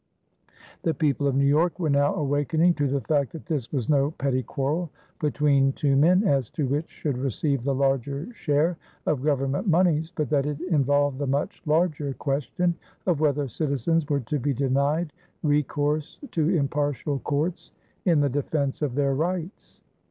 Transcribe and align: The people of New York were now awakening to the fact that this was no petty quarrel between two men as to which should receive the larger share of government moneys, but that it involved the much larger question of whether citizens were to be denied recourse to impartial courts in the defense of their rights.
The 0.81 0.95
people 0.95 1.27
of 1.27 1.35
New 1.35 1.45
York 1.45 1.77
were 1.79 1.87
now 1.91 2.15
awakening 2.15 2.73
to 2.73 2.87
the 2.87 3.01
fact 3.01 3.33
that 3.33 3.45
this 3.45 3.71
was 3.71 3.87
no 3.87 4.09
petty 4.09 4.41
quarrel 4.41 4.89
between 5.19 5.73
two 5.73 5.95
men 5.95 6.23
as 6.23 6.49
to 6.57 6.65
which 6.65 6.89
should 6.89 7.19
receive 7.19 7.63
the 7.63 7.75
larger 7.75 8.33
share 8.33 8.77
of 9.05 9.21
government 9.21 9.67
moneys, 9.67 10.11
but 10.11 10.27
that 10.31 10.47
it 10.47 10.59
involved 10.59 11.19
the 11.19 11.27
much 11.27 11.61
larger 11.67 12.13
question 12.15 12.73
of 13.05 13.19
whether 13.19 13.47
citizens 13.47 14.09
were 14.09 14.21
to 14.21 14.39
be 14.39 14.55
denied 14.55 15.13
recourse 15.43 16.17
to 16.31 16.49
impartial 16.49 17.19
courts 17.19 17.71
in 18.03 18.21
the 18.21 18.29
defense 18.29 18.81
of 18.81 18.95
their 18.95 19.13
rights. 19.13 19.81